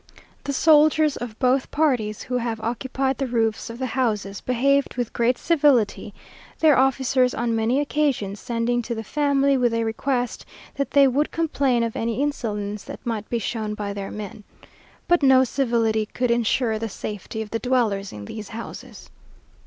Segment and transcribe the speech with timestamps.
[0.45, 5.13] The soldiers of both parties, who have occupied the roofs of the houses, behaved with
[5.13, 6.11] great civility;
[6.59, 10.43] their officers, on many occasions, sending to the family with a request
[10.73, 14.43] that they would complain of any insolence that might be shown by their men.
[15.07, 19.11] But no civility could ensure the safety of the dwellers in these houses.